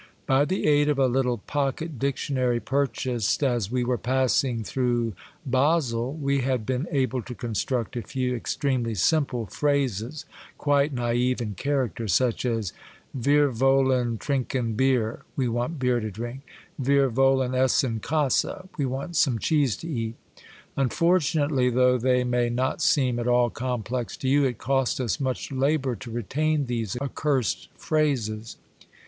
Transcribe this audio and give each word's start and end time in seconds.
By 0.25 0.45
the 0.45 0.65
aid 0.65 0.89
of 0.89 0.97
a 0.97 1.05
little 1.05 1.37
pocket 1.37 1.99
dictionary 1.99 2.59
purchased 2.59 3.43
as 3.43 3.69
we 3.69 3.83
were 3.83 3.99
passing 3.99 4.63
through 4.63 5.13
Basle, 5.45 6.13
we 6.15 6.39
had 6.41 6.65
been 6.65 6.87
able 6.91 7.21
to 7.21 7.35
construct 7.35 7.95
a 7.95 8.01
few 8.01 8.35
ex 8.35 8.55
tremely 8.57 8.97
simple 8.97 9.45
phrases, 9.45 10.25
quite 10.57 10.91
naive 10.91 11.39
in 11.39 11.53
character, 11.53 12.07
such 12.07 12.45
as" 12.47 12.73
Vir 13.13 13.51
vollen 13.51 14.17
trinken 14.17 14.73
Bier,'' 14.75 15.21
''We 15.37 15.47
want 15.49 15.77
beer 15.77 15.99
to 15.99 16.09
drink,"'' 16.09 16.41
Vir 16.79 17.11
vollen 17.11 17.53
essen 17.53 17.99
Kdse!''' 17.99 18.69
We 18.79 18.87
want 18.87 19.15
some 19.15 19.37
cheese 19.37 19.77
to 19.77 19.87
eat." 19.87 20.15
Unfortunately, 20.75 21.69
though 21.69 21.99
they 21.99 22.23
may 22.23 22.49
not 22.49 22.81
seem 22.81 23.19
at 23.19 23.27
all 23.27 23.51
complex 23.51 24.17
to 24.17 24.27
you, 24.27 24.45
it 24.45 24.57
cost 24.57 24.99
us 24.99 25.19
much 25.19 25.51
labor 25.51 25.95
to 25.97 26.09
retain 26.09 26.65
these 26.65 26.97
accursed 26.99 27.69
phrases. 27.77 28.57